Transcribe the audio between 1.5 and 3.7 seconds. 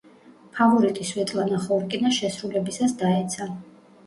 ხორკინა შესრულებისას დაეცა.